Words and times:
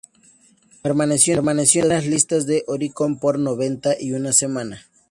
Permaneció 0.81 1.45
en 1.47 1.89
las 1.89 2.07
litas 2.07 2.47
de 2.47 2.63
Oricon 2.65 3.19
por 3.19 3.37
noventa 3.37 3.91
y 4.01 4.13
un 4.13 4.33
semanas. 4.33 4.87